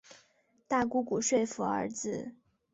[0.67, 2.33] 大姑姑说服儿子